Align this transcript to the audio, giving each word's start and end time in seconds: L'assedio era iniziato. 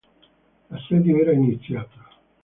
L'assedio 0.71 1.19
era 1.19 1.31
iniziato. 1.31 1.99